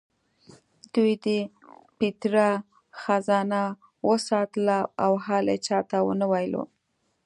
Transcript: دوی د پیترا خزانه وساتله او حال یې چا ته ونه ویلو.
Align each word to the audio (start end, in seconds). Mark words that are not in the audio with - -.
دوی 0.93 1.13
د 1.25 1.27
پیترا 1.97 2.49
خزانه 3.01 3.63
وساتله 4.09 4.77
او 5.03 5.11
حال 5.25 5.45
یې 5.51 5.57
چا 5.67 5.79
ته 5.89 5.97
ونه 6.07 6.25
ویلو. 6.31 6.63